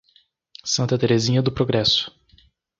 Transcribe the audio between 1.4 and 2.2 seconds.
do Progresso